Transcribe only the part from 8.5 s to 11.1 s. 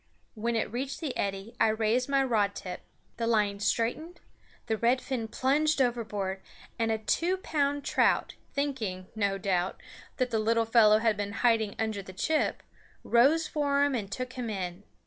thinking, no doubt, that the little fellow